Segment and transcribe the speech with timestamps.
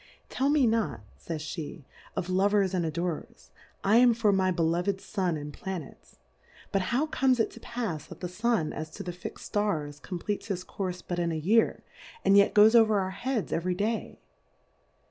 [0.29, 3.51] Tell me not, fays fie, of Lovers and Adorers,
[3.83, 6.17] I am for my beloved ^tm and Planets,
[6.71, 10.47] But how comes it to pafs that the Sun as to the fixM Stars, compleats
[10.47, 11.83] his Courfe but in a Year,
[12.25, 14.19] and yet goes over our Heads every Day?